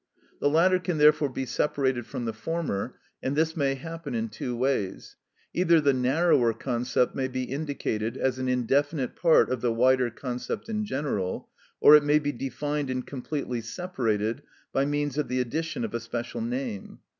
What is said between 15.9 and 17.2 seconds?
a special name.